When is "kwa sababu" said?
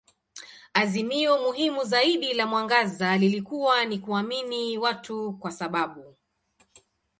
5.33-6.15